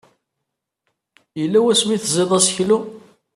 [1.39, 2.79] Yella wasmi ay teẓẓiḍ aseklu?